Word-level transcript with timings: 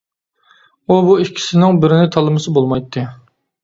ئۇ 0.87 0.97
بۇ 1.09 1.19
ئىككىسىنىڭ 1.25 1.79
بىرىنى 1.87 2.11
تاللىمىسا 2.19 2.59
بولمايتتى. 2.61 3.11